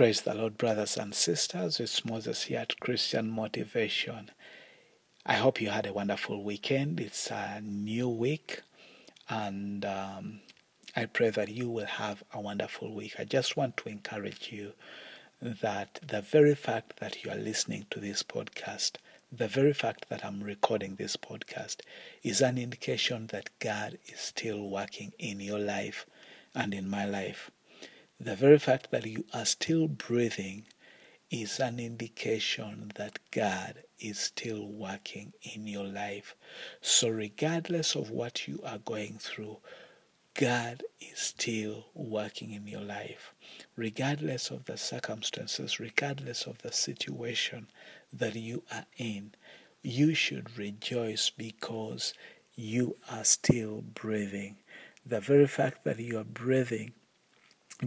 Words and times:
Praise 0.00 0.22
the 0.22 0.32
Lord, 0.32 0.56
brothers 0.56 0.96
and 0.96 1.14
sisters. 1.14 1.78
It's 1.78 2.06
Moses 2.06 2.44
here 2.44 2.60
at 2.60 2.80
Christian 2.80 3.28
Motivation. 3.28 4.30
I 5.26 5.34
hope 5.34 5.60
you 5.60 5.68
had 5.68 5.84
a 5.84 5.92
wonderful 5.92 6.42
weekend. 6.42 6.98
It's 6.98 7.30
a 7.30 7.60
new 7.62 8.08
week, 8.08 8.62
and 9.28 9.84
um, 9.84 10.40
I 10.96 11.04
pray 11.04 11.28
that 11.28 11.50
you 11.50 11.68
will 11.68 11.84
have 11.84 12.24
a 12.32 12.40
wonderful 12.40 12.94
week. 12.94 13.16
I 13.18 13.24
just 13.24 13.58
want 13.58 13.76
to 13.76 13.90
encourage 13.90 14.50
you 14.50 14.72
that 15.42 16.00
the 16.02 16.22
very 16.22 16.54
fact 16.54 16.98
that 17.00 17.22
you 17.22 17.30
are 17.30 17.36
listening 17.36 17.84
to 17.90 18.00
this 18.00 18.22
podcast, 18.22 18.92
the 19.30 19.48
very 19.48 19.74
fact 19.74 20.08
that 20.08 20.24
I'm 20.24 20.42
recording 20.42 20.94
this 20.94 21.18
podcast, 21.18 21.82
is 22.22 22.40
an 22.40 22.56
indication 22.56 23.26
that 23.32 23.50
God 23.58 23.98
is 24.06 24.18
still 24.18 24.66
working 24.70 25.12
in 25.18 25.40
your 25.40 25.58
life 25.58 26.06
and 26.54 26.72
in 26.72 26.88
my 26.88 27.04
life. 27.04 27.50
The 28.22 28.36
very 28.36 28.58
fact 28.58 28.90
that 28.90 29.06
you 29.06 29.24
are 29.32 29.46
still 29.46 29.88
breathing 29.88 30.66
is 31.30 31.58
an 31.58 31.80
indication 31.80 32.92
that 32.96 33.18
God 33.30 33.84
is 33.98 34.20
still 34.20 34.68
working 34.68 35.32
in 35.42 35.66
your 35.66 35.86
life. 35.86 36.36
So, 36.82 37.08
regardless 37.08 37.96
of 37.96 38.10
what 38.10 38.46
you 38.46 38.60
are 38.62 38.76
going 38.76 39.16
through, 39.16 39.60
God 40.34 40.82
is 41.00 41.18
still 41.18 41.86
working 41.94 42.52
in 42.52 42.66
your 42.66 42.82
life. 42.82 43.32
Regardless 43.74 44.50
of 44.50 44.66
the 44.66 44.76
circumstances, 44.76 45.80
regardless 45.80 46.46
of 46.46 46.58
the 46.58 46.72
situation 46.72 47.68
that 48.12 48.36
you 48.36 48.64
are 48.70 48.84
in, 48.98 49.32
you 49.82 50.12
should 50.12 50.58
rejoice 50.58 51.30
because 51.30 52.12
you 52.54 52.98
are 53.10 53.24
still 53.24 53.80
breathing. 53.80 54.58
The 55.06 55.20
very 55.20 55.46
fact 55.46 55.84
that 55.84 55.98
you 55.98 56.18
are 56.18 56.24
breathing 56.24 56.92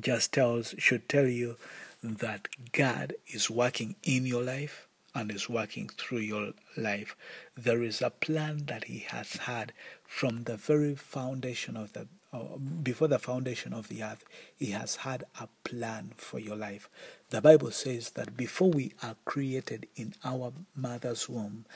just 0.00 0.32
tells 0.32 0.74
should 0.78 1.08
tell 1.08 1.26
you 1.26 1.56
that 2.02 2.48
God 2.72 3.14
is 3.26 3.50
working 3.50 3.94
in 4.02 4.26
your 4.26 4.42
life 4.42 4.86
and 5.14 5.30
is 5.30 5.48
working 5.48 5.88
through 5.98 6.18
your 6.18 6.52
life. 6.76 7.14
There 7.56 7.82
is 7.82 8.00
a 8.00 8.10
plan 8.10 8.64
that 8.66 8.84
He 8.84 9.00
has 9.00 9.34
had 9.34 9.72
from 10.06 10.44
the 10.44 10.56
very 10.56 10.94
foundation 10.94 11.76
of 11.76 11.92
the 11.92 12.08
uh, 12.32 12.56
before 12.82 13.08
the 13.08 13.18
foundation 13.18 13.74
of 13.74 13.88
the 13.88 14.02
earth. 14.02 14.24
He 14.56 14.70
has 14.70 14.96
had 14.96 15.24
a 15.38 15.48
plan 15.64 16.12
for 16.16 16.38
your 16.38 16.56
life. 16.56 16.88
The 17.28 17.42
Bible 17.42 17.70
says 17.70 18.10
that 18.10 18.36
before 18.38 18.70
we 18.70 18.94
are 19.02 19.16
created 19.26 19.86
in 19.96 20.14
our 20.24 20.52
mother's 20.74 21.28
womb, 21.28 21.66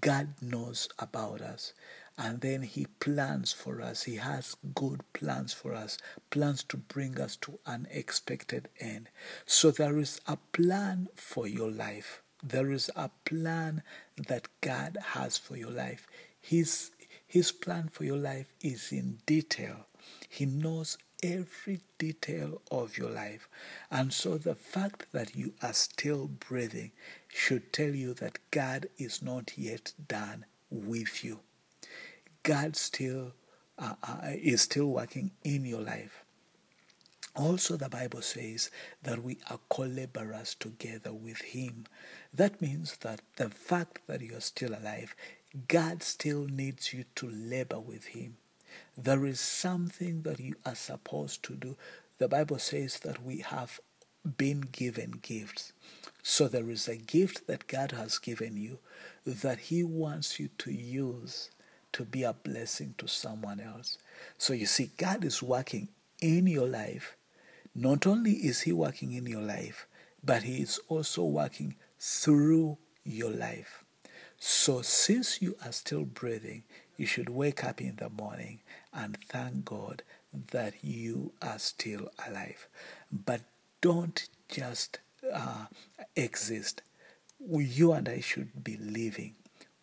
God 0.00 0.28
knows 0.40 0.88
about 0.98 1.42
us 1.42 1.74
and 2.18 2.40
then 2.40 2.62
he 2.62 2.86
plans 3.00 3.52
for 3.52 3.80
us. 3.82 4.04
He 4.04 4.16
has 4.16 4.56
good 4.74 5.02
plans 5.12 5.52
for 5.52 5.74
us, 5.74 5.98
plans 6.30 6.62
to 6.64 6.76
bring 6.76 7.20
us 7.20 7.36
to 7.36 7.58
an 7.66 7.86
expected 7.90 8.68
end. 8.80 9.08
So 9.44 9.70
there 9.70 9.98
is 9.98 10.20
a 10.26 10.38
plan 10.52 11.08
for 11.14 11.46
your 11.46 11.70
life. 11.70 12.22
There 12.42 12.70
is 12.70 12.90
a 12.96 13.10
plan 13.24 13.82
that 14.16 14.48
God 14.60 14.98
has 15.14 15.36
for 15.36 15.56
your 15.56 15.70
life. 15.70 16.06
His, 16.40 16.90
his 17.26 17.52
plan 17.52 17.88
for 17.88 18.04
your 18.04 18.16
life 18.18 18.52
is 18.60 18.92
in 18.92 19.18
detail. 19.26 19.86
He 20.28 20.46
knows 20.46 20.96
every 21.22 21.80
detail 21.98 22.62
of 22.70 22.96
your 22.96 23.10
life. 23.10 23.48
And 23.90 24.12
so 24.12 24.38
the 24.38 24.54
fact 24.54 25.06
that 25.12 25.34
you 25.34 25.54
are 25.62 25.72
still 25.72 26.28
breathing 26.28 26.92
should 27.28 27.72
tell 27.72 27.94
you 27.94 28.14
that 28.14 28.38
God 28.50 28.88
is 28.98 29.22
not 29.22 29.56
yet 29.56 29.92
done 30.08 30.44
with 30.70 31.24
you. 31.24 31.40
God 32.46 32.76
still 32.76 33.32
uh, 33.76 33.94
uh, 34.04 34.18
is 34.30 34.62
still 34.62 34.86
working 34.86 35.32
in 35.42 35.64
your 35.64 35.80
life. 35.80 36.22
Also, 37.34 37.76
the 37.76 37.88
Bible 37.88 38.22
says 38.22 38.70
that 39.02 39.24
we 39.24 39.38
are 39.50 39.58
co-laborers 39.68 40.54
together 40.54 41.12
with 41.12 41.38
Him. 41.38 41.86
That 42.32 42.62
means 42.62 42.98
that 42.98 43.20
the 43.34 43.50
fact 43.50 43.98
that 44.06 44.20
you 44.20 44.36
are 44.36 44.40
still 44.40 44.76
alive, 44.76 45.16
God 45.66 46.04
still 46.04 46.46
needs 46.46 46.92
you 46.92 47.04
to 47.16 47.28
labor 47.28 47.80
with 47.80 48.04
Him. 48.04 48.36
There 48.96 49.26
is 49.26 49.40
something 49.40 50.22
that 50.22 50.38
you 50.38 50.54
are 50.64 50.76
supposed 50.76 51.42
to 51.42 51.54
do. 51.54 51.76
The 52.18 52.28
Bible 52.28 52.60
says 52.60 53.00
that 53.00 53.24
we 53.24 53.38
have 53.38 53.80
been 54.36 54.60
given 54.60 55.18
gifts. 55.20 55.72
So 56.22 56.46
there 56.46 56.70
is 56.70 56.86
a 56.86 56.96
gift 56.96 57.48
that 57.48 57.66
God 57.66 57.90
has 57.90 58.18
given 58.18 58.56
you 58.56 58.78
that 59.26 59.58
He 59.58 59.82
wants 59.82 60.38
you 60.38 60.48
to 60.58 60.70
use 60.70 61.50
to 61.96 62.04
be 62.04 62.24
a 62.24 62.34
blessing 62.34 62.94
to 62.98 63.08
someone 63.08 63.58
else. 63.58 63.96
So 64.36 64.52
you 64.52 64.66
see, 64.66 64.90
God 64.98 65.24
is 65.24 65.42
working 65.42 65.88
in 66.20 66.46
your 66.46 66.68
life. 66.68 67.16
Not 67.74 68.06
only 68.06 68.32
is 68.32 68.60
He 68.60 68.72
working 68.72 69.12
in 69.12 69.24
your 69.24 69.40
life, 69.40 69.86
but 70.22 70.42
He 70.42 70.60
is 70.60 70.78
also 70.88 71.24
working 71.24 71.74
through 71.98 72.76
your 73.02 73.30
life. 73.30 73.82
So 74.38 74.82
since 74.82 75.40
you 75.40 75.56
are 75.64 75.72
still 75.72 76.04
breathing, 76.04 76.64
you 76.98 77.06
should 77.06 77.30
wake 77.30 77.64
up 77.64 77.80
in 77.80 77.96
the 77.96 78.10
morning 78.10 78.60
and 78.92 79.16
thank 79.30 79.64
God 79.64 80.02
that 80.50 80.74
you 80.84 81.32
are 81.40 81.58
still 81.58 82.10
alive. 82.28 82.68
But 83.10 83.40
don't 83.80 84.28
just 84.50 84.98
uh, 85.32 85.64
exist. 86.14 86.82
You 87.40 87.92
and 87.92 88.06
I 88.06 88.20
should 88.20 88.62
be 88.62 88.76
living. 88.76 89.36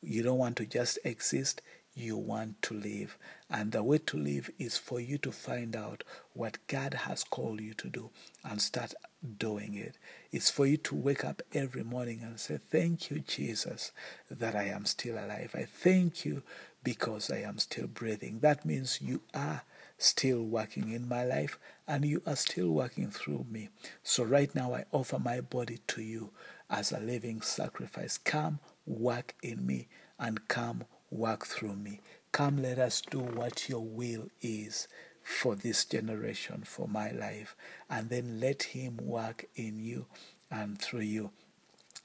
You 0.03 0.22
don't 0.22 0.38
want 0.38 0.57
to 0.57 0.68
just 0.68 1.00
exist, 1.03 1.62
you 1.96 2.18
want 2.18 2.62
to 2.64 2.74
live. 2.74 3.18
And 3.50 3.72
the 3.72 3.84
way 3.84 4.00
to 4.00 4.18
live 4.18 4.50
is 4.58 4.78
for 4.78 5.00
you 5.00 5.18
to 5.20 5.31
find 5.31 5.76
out 5.76 6.04
what 6.34 6.58
God 6.68 6.94
has 6.94 7.24
called 7.24 7.62
you 7.62 7.74
to 7.76 7.90
do 7.90 8.09
and 8.44 8.62
start 8.62 8.94
doing 9.38 9.76
it. 9.76 9.98
It's 10.31 10.50
for 10.50 10.66
you 10.66 10.78
to 10.78 10.96
wake 10.96 11.24
up 11.24 11.42
every 11.54 11.84
morning 11.84 12.22
and 12.24 12.40
say, 12.40 12.58
Thank 12.58 13.12
you, 13.12 13.20
Jesus, 13.20 13.92
that 14.30 14.56
I 14.56 14.66
am 14.66 14.86
still 14.86 15.16
alive. 15.16 15.52
I 15.56 15.64
thank 15.66 16.26
you 16.26 16.44
because 16.84 17.31
I 17.31 17.38
am 17.42 17.59
still 17.59 17.88
breathing. 17.88 18.40
That 18.40 18.66
means 18.66 19.02
you 19.02 19.22
are 19.34 19.64
still 19.98 20.44
working 20.44 20.92
in 20.92 21.08
my 21.08 21.24
life 21.24 21.58
and 21.88 22.04
you 22.04 22.22
are 22.25 22.36
still 22.36 22.70
working 22.70 23.10
through 23.10 23.46
me. 23.50 23.70
So, 24.02 24.24
right 24.24 24.54
now, 24.54 24.74
I 24.74 24.86
offer 24.92 25.20
my 25.20 25.42
body 25.42 25.80
to 25.88 26.02
you 26.02 26.31
as 26.70 26.92
a 26.92 27.00
living 27.00 27.42
sacrifice. 27.42 28.18
Come, 28.18 28.60
work 28.86 29.36
in 29.44 29.66
me, 29.66 29.88
and 30.20 30.48
come, 30.48 30.86
work 31.13 31.46
through 31.46 31.75
me. 31.75 32.01
Come, 32.31 32.62
let 32.62 32.79
us 32.79 33.01
do 33.01 33.19
what 33.19 33.69
your 33.69 33.84
will 33.84 34.28
is 34.41 34.88
for 35.22 35.56
this 35.56 35.85
generation, 35.85 36.63
for 36.66 36.88
my 36.88 37.12
life, 37.12 37.56
and 37.90 38.09
then 38.09 38.40
let 38.40 38.63
Him 38.63 38.97
work 38.97 39.46
in 39.56 39.79
you 39.79 40.06
and 40.51 40.79
through 40.79 41.01
you. 41.01 41.31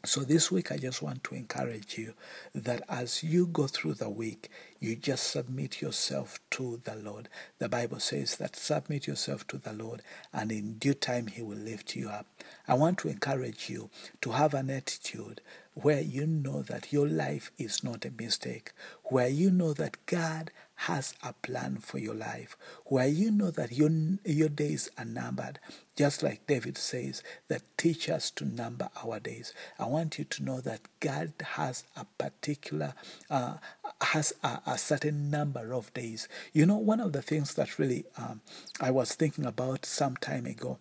So, 0.05 0.21
this 0.21 0.53
week, 0.53 0.71
I 0.71 0.77
just 0.77 1.03
want 1.03 1.25
to 1.25 1.35
encourage 1.35 1.99
you 1.99 2.15
that 2.55 2.83
as 2.89 3.25
you 3.25 3.47
go 3.49 3.67
through 3.67 3.95
the 3.95 4.09
week, 4.09 4.49
you 4.79 4.95
just 4.95 5.29
submit 5.29 5.83
yourself 5.83 6.39
to 6.53 6.81
the 6.85 6.95
Lord. 6.95 7.29
The 7.59 7.69
Bible 7.69 7.99
says 7.99 8.37
that 8.37 8.55
submit 8.55 9.09
yourself 9.09 9.45
to 9.49 9.59
the 9.59 9.73
Lord, 9.73 10.03
and 10.33 10.53
in 10.53 10.75
due 10.79 10.95
time, 10.95 11.27
He 11.27 11.43
will 11.43 11.59
lift 11.59 11.97
you 11.97 12.11
up. 12.11 12.27
I 12.69 12.75
want 12.75 12.99
to 12.99 13.09
encourage 13.09 13.69
you 13.69 13.91
to 14.21 14.31
have 14.31 14.55
an 14.55 14.71
attitude 14.71 15.41
where 15.83 16.01
you 16.01 16.27
know 16.27 16.63
that 16.63 16.93
your 16.93 17.07
life 17.07 17.53
is 17.57 17.85
not 17.85 18.05
a 18.05 18.11
mistake, 18.11 18.73
where 19.05 19.29
you 19.29 19.49
know 19.49 19.73
that 19.73 19.97
God 20.07 20.51
has 20.75 21.15
a 21.23 21.33
plan 21.33 21.77
for 21.79 21.99
your 21.99 22.15
life, 22.15 22.57
where 22.87 23.07
you 23.07 23.31
know 23.31 23.53
that 23.53 23.71
your, 23.73 23.91
your 24.25 24.49
days 24.49 24.91
are 24.99 25.05
numbered, 25.05 25.61
just 25.97 26.23
like 26.23 26.47
David 26.49 26.77
says, 26.77 27.23
that 27.47 27.63
teach 27.77 28.09
us 28.09 28.31
to 28.33 28.45
number 28.45 28.89
our 29.05 29.21
days. 29.21 29.53
I 29.79 29.87
want 29.87 30.19
you 30.19 30.25
to 30.25 30.43
know 30.43 30.61
that 30.63 30.81
God 30.99 31.33
has 31.43 31.85
a 31.97 32.05
particular, 32.17 32.95
uh, 33.31 33.59
has 34.01 34.33
a, 34.43 34.61
a, 34.67 34.79
certain 34.79 35.31
number 35.31 35.73
of 35.73 35.95
days. 35.95 36.29
You 36.53 36.67
know, 36.67 36.77
one 36.79 37.01
of 37.01 37.13
the 37.13 37.23
things 37.23 37.55
that 37.55 37.79
really 37.79 38.05
um, 38.17 38.41
I 38.81 38.91
was 38.91 39.15
thinking 39.15 39.47
about 39.47 39.87
some 39.87 40.17
time 40.17 40.47
ago 40.47 40.79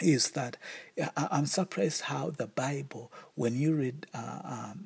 is 0.00 0.30
that 0.32 0.56
I'm 1.16 1.46
surprised 1.46 2.02
how 2.02 2.30
the 2.30 2.46
Bible, 2.46 3.12
when 3.34 3.56
you 3.56 3.74
read 3.74 4.06
uh, 4.14 4.40
um, 4.44 4.84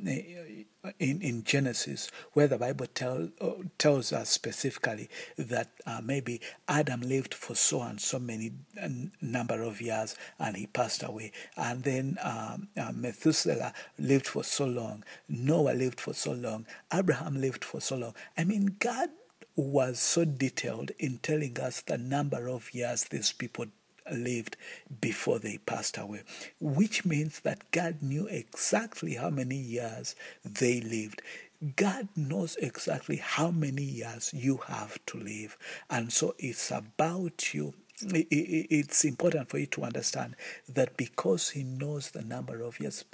in 0.99 1.21
in 1.21 1.43
Genesis, 1.45 2.11
where 2.33 2.47
the 2.47 2.59
Bible 2.59 2.87
tell, 2.87 3.29
uh, 3.41 3.51
tells 3.79 4.13
us 4.13 4.31
specifically 4.31 5.09
that 5.37 5.71
uh, 5.87 6.01
maybe 6.03 6.41
Adam 6.69 7.01
lived 7.01 7.35
for 7.35 7.55
so 7.55 7.83
and 7.83 8.01
so 8.01 8.19
many 8.19 8.53
uh, 8.81 8.89
number 9.21 9.63
of 9.63 9.81
years 9.81 10.17
and 10.39 10.57
he 10.57 10.67
passed 10.67 11.03
away, 11.03 11.33
and 11.57 11.83
then 11.83 12.17
um, 12.23 12.69
uh, 12.77 12.93
Methuselah 12.93 13.73
lived 13.99 14.27
for 14.27 14.45
so 14.45 14.67
long, 14.67 15.05
Noah 15.29 15.75
lived 15.75 16.01
for 16.01 16.15
so 16.15 16.33
long, 16.33 16.67
Abraham 16.93 17.41
lived 17.41 17.65
for 17.65 17.81
so 17.81 17.97
long. 17.97 18.15
I 18.37 18.45
mean, 18.45 18.77
God 18.79 19.11
was 19.57 19.99
so 19.99 20.25
detailed 20.25 20.93
in 20.99 21.19
telling 21.19 21.59
us 21.61 21.83
the 21.83 21.99
number 21.99 22.49
of 22.49 22.73
years 22.73 23.05
these 23.05 23.33
people 23.33 23.67
lived 24.13 24.57
before 25.01 25.39
they 25.39 25.59
passed 25.59 25.99
away, 25.99 26.23
which 26.61 27.05
means 27.05 27.41
that 27.41 27.71
God 27.71 28.03
knew 28.03 28.27
exactly 28.27 29.15
how 29.15 29.31
many 29.31 29.57
years 29.57 30.15
they 30.45 30.81
lived. 30.81 31.23
God 31.77 32.09
knows 32.17 32.57
exactly 32.57 33.17
how 33.17 33.51
many 33.51 33.83
years 33.83 34.33
you 34.33 34.59
have 34.67 34.99
to 35.07 35.19
live. 35.19 35.59
And 35.91 36.13
so 36.13 36.35
it's 36.39 36.71
about 36.71 37.53
you 37.53 37.75
it's 38.03 39.05
important 39.05 39.51
for 39.51 39.59
you 39.59 39.67
to 39.67 39.83
understand 39.83 40.37
that 40.69 40.97
because 40.97 41.51
He 41.51 41.63
knows 41.63 42.11
the 42.11 42.23
number 42.23 42.63
of 42.63 42.81
years, 42.81 43.05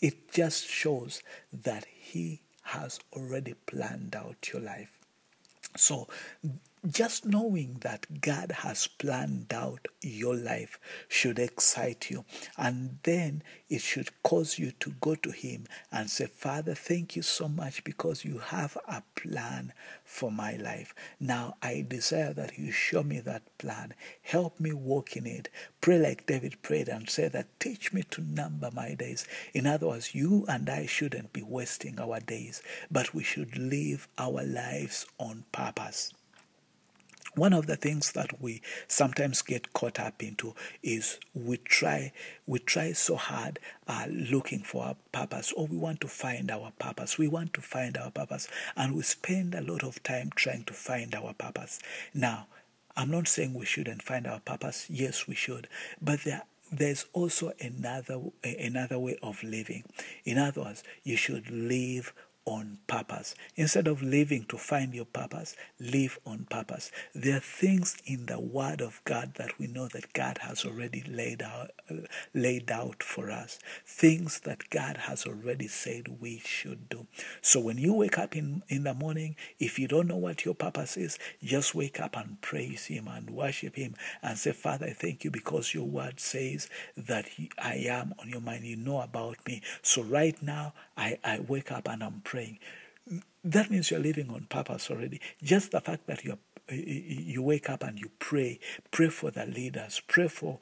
it 0.00 0.30
just 0.30 0.66
shows 0.66 1.22
that 1.52 1.86
He 1.86 2.42
has 2.64 3.00
already 3.14 3.54
planned 3.66 4.14
out 4.14 4.50
your 4.52 4.62
life. 4.62 4.98
So 5.76 6.08
just 6.86 7.24
knowing 7.24 7.78
that 7.80 8.20
God 8.20 8.52
has 8.58 8.86
planned 8.86 9.52
out 9.54 9.88
your 10.02 10.36
life 10.36 10.78
should 11.08 11.38
excite 11.38 12.10
you. 12.10 12.26
And 12.58 12.98
then 13.04 13.42
it 13.70 13.80
should 13.80 14.10
cause 14.22 14.58
you 14.58 14.72
to 14.80 14.90
go 15.00 15.14
to 15.14 15.30
Him 15.30 15.66
and 15.90 16.10
say, 16.10 16.26
Father, 16.26 16.74
thank 16.74 17.16
you 17.16 17.22
so 17.22 17.48
much 17.48 17.84
because 17.84 18.24
you 18.24 18.38
have 18.38 18.76
a 18.86 19.02
plan 19.16 19.72
for 20.04 20.30
my 20.30 20.56
life. 20.56 20.94
Now 21.18 21.56
I 21.62 21.86
desire 21.88 22.34
that 22.34 22.58
you 22.58 22.70
show 22.70 23.02
me 23.02 23.20
that 23.20 23.56
plan. 23.56 23.94
Help 24.22 24.60
me 24.60 24.72
walk 24.74 25.16
in 25.16 25.26
it. 25.26 25.48
Pray 25.80 25.98
like 25.98 26.26
David 26.26 26.60
prayed 26.60 26.88
and 26.88 27.08
say 27.08 27.28
that, 27.28 27.58
teach 27.58 27.94
me 27.94 28.02
to 28.10 28.20
number 28.20 28.70
my 28.72 28.94
days. 28.94 29.26
In 29.54 29.66
other 29.66 29.88
words, 29.88 30.14
you 30.14 30.44
and 30.48 30.68
I 30.68 30.84
shouldn't 30.84 31.32
be 31.32 31.42
wasting 31.42 31.98
our 31.98 32.20
days, 32.20 32.62
but 32.90 33.14
we 33.14 33.22
should 33.22 33.56
live 33.56 34.06
our 34.18 34.42
lives 34.42 35.06
on 35.18 35.44
purpose. 35.50 36.12
One 37.36 37.52
of 37.52 37.66
the 37.66 37.76
things 37.76 38.12
that 38.12 38.40
we 38.40 38.62
sometimes 38.86 39.42
get 39.42 39.72
caught 39.72 39.98
up 39.98 40.22
into 40.22 40.54
is 40.82 41.18
we 41.34 41.56
try 41.56 42.12
we 42.46 42.60
try 42.60 42.92
so 42.92 43.16
hard 43.16 43.58
uh, 43.88 44.06
looking 44.08 44.60
for 44.60 44.84
a 44.86 44.96
purpose 45.10 45.52
or 45.52 45.66
we 45.66 45.76
want 45.76 46.00
to 46.02 46.08
find 46.08 46.50
our 46.50 46.70
purpose. 46.78 47.18
We 47.18 47.26
want 47.26 47.52
to 47.54 47.60
find 47.60 47.96
our 47.96 48.10
purpose 48.10 48.46
and 48.76 48.94
we 48.94 49.02
spend 49.02 49.54
a 49.54 49.62
lot 49.62 49.82
of 49.82 50.02
time 50.04 50.30
trying 50.36 50.64
to 50.64 50.72
find 50.72 51.14
our 51.14 51.34
purpose. 51.34 51.80
Now, 52.12 52.46
I'm 52.96 53.10
not 53.10 53.26
saying 53.26 53.54
we 53.54 53.66
shouldn't 53.66 54.02
find 54.02 54.28
our 54.28 54.38
purpose. 54.38 54.86
Yes, 54.88 55.26
we 55.26 55.34
should. 55.34 55.66
But 56.00 56.22
there 56.22 56.42
there's 56.70 57.06
also 57.12 57.52
another 57.60 58.20
another 58.42 58.98
way 58.98 59.18
of 59.22 59.42
living. 59.42 59.84
In 60.24 60.38
other 60.38 60.62
words, 60.62 60.82
you 61.02 61.16
should 61.16 61.50
live 61.50 62.12
on 62.46 62.78
purpose. 62.86 63.34
Instead 63.56 63.86
of 63.88 64.02
living 64.02 64.44
to 64.48 64.58
find 64.58 64.94
your 64.94 65.06
purpose, 65.06 65.56
live 65.80 66.18
on 66.26 66.46
purpose. 66.50 66.90
There 67.14 67.36
are 67.36 67.40
things 67.40 67.96
in 68.04 68.26
the 68.26 68.38
Word 68.38 68.80
of 68.80 69.00
God 69.04 69.34
that 69.36 69.58
we 69.58 69.66
know 69.66 69.88
that 69.88 70.12
God 70.12 70.38
has 70.42 70.64
already 70.64 71.02
laid 71.08 71.42
out, 71.42 71.70
laid 72.34 72.70
out 72.70 73.02
for 73.02 73.30
us. 73.30 73.58
Things 73.86 74.40
that 74.40 74.70
God 74.70 74.98
has 74.98 75.26
already 75.26 75.68
said 75.68 76.20
we 76.20 76.38
should 76.44 76.88
do. 76.88 77.06
So 77.40 77.60
when 77.60 77.78
you 77.78 77.94
wake 77.94 78.18
up 78.18 78.36
in, 78.36 78.62
in 78.68 78.84
the 78.84 78.94
morning, 78.94 79.36
if 79.58 79.78
you 79.78 79.88
don't 79.88 80.08
know 80.08 80.16
what 80.16 80.44
your 80.44 80.54
purpose 80.54 80.96
is, 80.96 81.18
just 81.42 81.74
wake 81.74 82.00
up 82.00 82.16
and 82.16 82.40
praise 82.42 82.86
Him 82.86 83.08
and 83.08 83.30
worship 83.30 83.76
Him 83.76 83.94
and 84.22 84.36
say, 84.36 84.52
Father, 84.52 84.86
I 84.86 84.92
thank 84.92 85.24
you 85.24 85.30
because 85.30 85.74
your 85.74 85.86
Word 85.86 86.20
says 86.20 86.68
that 86.96 87.26
I 87.58 87.74
am 87.88 88.14
on 88.20 88.28
your 88.28 88.40
mind. 88.40 88.64
You 88.64 88.76
know 88.76 89.00
about 89.00 89.38
me. 89.46 89.62
So 89.82 90.02
right 90.02 90.40
now, 90.42 90.74
I, 90.96 91.18
I 91.24 91.40
wake 91.40 91.72
up 91.72 91.88
and 91.88 92.02
I'm 92.02 92.20
praying. 92.22 92.33
That 93.44 93.70
means 93.70 93.90
you're 93.90 94.00
living 94.00 94.30
on 94.30 94.46
purpose 94.48 94.90
already. 94.90 95.20
Just 95.42 95.72
the 95.72 95.80
fact 95.80 96.06
that 96.06 96.24
you 96.24 96.38
you 96.70 97.42
wake 97.42 97.68
up 97.68 97.82
and 97.82 97.98
you 97.98 98.10
pray, 98.18 98.58
pray 98.90 99.08
for 99.08 99.30
the 99.30 99.44
leaders, 99.44 100.00
pray 100.06 100.28
for 100.28 100.60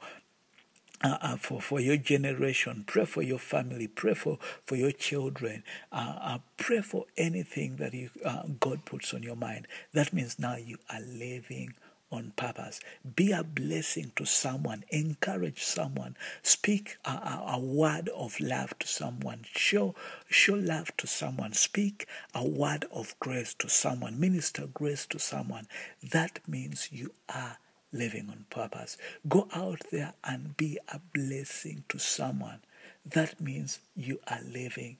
uh, 1.03 1.17
uh, 1.21 1.35
for, 1.35 1.61
for 1.61 1.79
your 1.79 1.97
generation, 1.97 2.83
pray 2.87 3.05
for 3.05 3.21
your 3.21 3.39
family, 3.39 3.87
pray 3.87 4.13
for, 4.13 4.39
for 4.65 4.77
your 4.77 4.91
children, 4.91 5.63
uh, 5.91 6.15
uh 6.21 6.37
pray 6.57 6.81
for 6.81 7.05
anything 7.17 7.75
that 7.75 7.93
you, 7.93 8.09
uh, 8.23 8.43
God 8.59 8.85
puts 8.85 9.13
on 9.13 9.21
your 9.21 9.35
mind. 9.35 9.67
That 9.91 10.13
means 10.13 10.39
now 10.39 10.55
you 10.55 10.77
are 10.89 11.01
living 11.01 11.73
on 12.13 12.31
purpose. 12.35 12.79
Be 13.15 13.31
a 13.31 13.43
blessing 13.43 14.11
to 14.15 14.25
someone. 14.25 14.83
Encourage 14.89 15.63
someone. 15.63 16.15
Speak 16.43 16.97
a, 17.03 17.09
a, 17.09 17.43
a, 17.55 17.59
word 17.59 18.09
of 18.09 18.39
love 18.39 18.77
to 18.79 18.87
someone. 18.87 19.45
Show, 19.55 19.95
show 20.29 20.53
love 20.53 20.95
to 20.97 21.07
someone. 21.07 21.53
Speak 21.53 22.07
a 22.33 22.47
word 22.47 22.85
of 22.91 23.15
grace 23.19 23.53
to 23.55 23.69
someone. 23.69 24.19
Minister 24.19 24.67
grace 24.67 25.05
to 25.07 25.19
someone. 25.19 25.67
That 26.11 26.39
means 26.47 26.89
you 26.91 27.11
are 27.33 27.57
living 27.91 28.29
on 28.29 28.45
purpose. 28.49 28.97
Go 29.27 29.47
out 29.53 29.81
there 29.91 30.13
and 30.23 30.55
be 30.55 30.77
a 30.91 30.99
blessing 31.13 31.83
to 31.89 31.99
someone. 31.99 32.59
That 33.05 33.41
means 33.41 33.79
you 33.95 34.19
are 34.27 34.39
living 34.47 34.97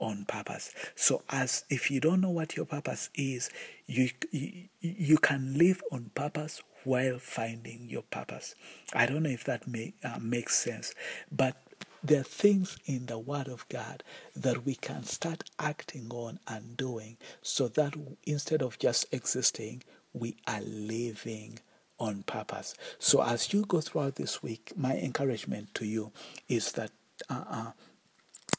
on 0.00 0.24
purpose. 0.26 0.74
So 0.94 1.22
as 1.30 1.64
if 1.70 1.90
you 1.90 2.00
don't 2.00 2.20
know 2.20 2.30
what 2.30 2.56
your 2.56 2.66
purpose 2.66 3.10
is, 3.14 3.50
you 3.86 4.10
you, 4.32 4.68
you 4.80 5.18
can 5.18 5.58
live 5.58 5.82
on 5.92 6.10
purpose 6.14 6.62
while 6.84 7.18
finding 7.18 7.88
your 7.88 8.02
purpose. 8.02 8.54
I 8.94 9.06
don't 9.06 9.24
know 9.24 9.30
if 9.30 9.44
that 9.44 9.66
make, 9.66 9.94
uh, 10.04 10.18
makes 10.20 10.56
sense, 10.58 10.94
but 11.32 11.56
there 12.02 12.20
are 12.20 12.24
things 12.24 12.78
in 12.86 13.06
the 13.06 13.18
Word 13.18 13.48
of 13.48 13.68
God 13.68 14.04
that 14.36 14.64
we 14.64 14.76
can 14.76 15.02
start 15.04 15.44
acting 15.58 16.08
on 16.10 16.38
and 16.46 16.76
doing 16.76 17.16
so 17.42 17.68
that 17.68 17.94
instead 18.24 18.62
of 18.62 18.78
just 18.78 19.06
existing, 19.12 19.82
we 20.12 20.36
are 20.46 20.60
living 20.62 21.58
on 21.98 22.22
purpose. 22.24 22.74
So 23.00 23.22
as 23.22 23.52
you 23.52 23.64
go 23.66 23.80
throughout 23.80 24.16
this 24.16 24.42
week, 24.42 24.72
my 24.76 24.96
encouragement 24.96 25.74
to 25.74 25.86
you 25.86 26.12
is 26.48 26.72
that 26.72 26.92
uh, 27.28 27.44
uh, 27.50 27.70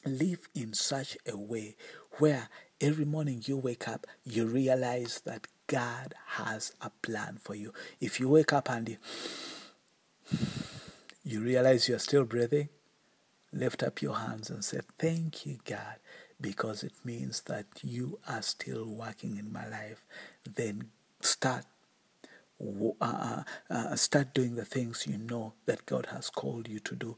live 0.07 0.49
in 0.55 0.73
such 0.73 1.17
a 1.27 1.37
way 1.37 1.75
where 2.19 2.49
every 2.81 3.05
morning 3.05 3.41
you 3.45 3.57
wake 3.57 3.87
up, 3.87 4.07
you 4.23 4.45
realize 4.45 5.21
that 5.25 5.47
God 5.67 6.15
has 6.25 6.73
a 6.81 6.89
plan 7.01 7.37
for 7.41 7.55
you. 7.55 7.73
If 7.99 8.19
you 8.19 8.29
wake 8.29 8.53
up 8.53 8.69
and 8.69 8.97
you, 11.23 11.41
realize 11.41 11.89
you're 11.89 11.99
still 11.99 12.23
breathing, 12.23 12.69
lift 13.51 13.83
up 13.83 14.01
your 14.01 14.15
hands 14.15 14.49
and 14.49 14.63
say, 14.63 14.79
Thank 14.97 15.45
you, 15.45 15.57
God, 15.65 15.97
because 16.39 16.83
it 16.83 16.93
means 17.03 17.41
that 17.41 17.65
you 17.83 18.19
are 18.27 18.41
still 18.41 18.85
working 18.85 19.37
in 19.37 19.51
my 19.51 19.67
life. 19.67 20.05
Then 20.43 20.89
start. 21.21 21.65
Uh, 22.59 22.91
uh, 23.01 23.43
uh, 23.69 23.95
start 23.95 24.33
doing 24.33 24.55
the 24.55 24.65
things 24.65 25.05
you 25.07 25.15
know 25.15 25.53
that 25.67 25.85
God 25.85 26.07
has 26.07 26.31
called 26.31 26.67
you 26.67 26.79
to 26.79 26.95
do 26.95 27.15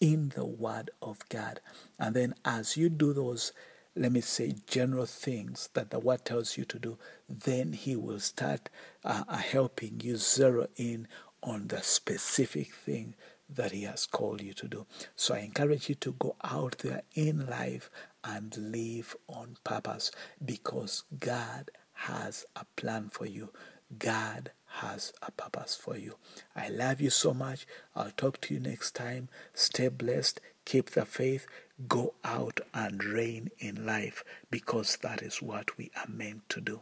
in 0.00 0.30
the 0.34 0.44
Word 0.46 0.90
of 1.02 1.28
God. 1.28 1.60
And 1.98 2.14
then 2.16 2.34
as 2.44 2.76
you 2.76 2.88
do 2.88 3.12
those, 3.12 3.52
let 3.96 4.12
me 4.12 4.20
say, 4.22 4.54
general 4.66 5.06
things 5.06 5.70
that 5.74 5.90
the 5.90 5.98
Word 6.00 6.24
tells 6.24 6.58
you 6.58 6.64
to 6.66 6.78
do, 6.78 6.98
then 7.28 7.72
He 7.72 7.96
will 7.96 8.20
start 8.20 8.70
uh, 9.04 9.24
uh, 9.28 9.36
helping 9.38 10.00
you 10.02 10.16
zero 10.16 10.68
in 10.76 11.08
on 11.42 11.68
the 11.68 11.82
specific 11.82 12.72
thing 12.74 13.14
that 13.48 13.72
He 13.72 13.84
has 13.84 14.06
called 14.06 14.42
you 14.42 14.54
to 14.54 14.68
do. 14.68 14.86
So 15.16 15.34
I 15.34 15.40
encourage 15.40 15.88
you 15.88 15.96
to 15.96 16.12
go 16.12 16.36
out 16.44 16.78
there 16.78 17.02
in 17.14 17.46
life 17.48 17.90
and 18.24 18.56
live 18.58 19.16
on 19.28 19.56
purpose 19.64 20.10
because 20.44 21.04
God 21.18 21.70
has 21.94 22.46
a 22.56 22.66
plan 22.76 23.08
for 23.10 23.26
you. 23.26 23.50
God 23.98 24.52
has 24.68 25.12
a 25.22 25.30
purpose 25.30 25.74
for 25.74 25.96
you. 25.96 26.16
I 26.54 26.68
love 26.68 27.00
you 27.00 27.10
so 27.10 27.34
much. 27.34 27.66
I'll 27.96 28.12
talk 28.12 28.40
to 28.42 28.54
you 28.54 28.60
next 28.60 28.94
time. 28.94 29.28
Stay 29.54 29.88
blessed. 29.88 30.40
Keep 30.64 30.90
the 30.90 31.04
faith. 31.04 31.46
Go 31.88 32.14
out 32.24 32.60
and 32.74 33.02
reign 33.04 33.50
in 33.58 33.86
life 33.86 34.24
because 34.50 34.96
that 34.98 35.22
is 35.22 35.40
what 35.42 35.76
we 35.78 35.90
are 35.96 36.08
meant 36.08 36.48
to 36.50 36.60
do. 36.60 36.80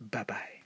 Bye 0.00 0.24
bye. 0.24 0.63